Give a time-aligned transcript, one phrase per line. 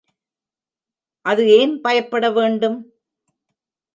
[1.25, 2.79] அது ஏன் பயப்படவேண்டும்?